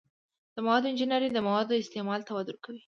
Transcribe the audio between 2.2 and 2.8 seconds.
ته وده ورکوي.